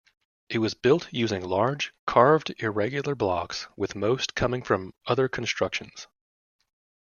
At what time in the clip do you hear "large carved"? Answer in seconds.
1.45-2.55